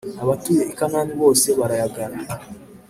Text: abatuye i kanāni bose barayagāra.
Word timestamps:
abatuye 0.23 0.63
i 0.71 0.73
kanāni 0.79 1.13
bose 1.21 1.47
barayagāra. 1.59 2.15